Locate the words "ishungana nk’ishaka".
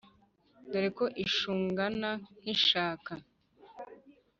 1.25-3.13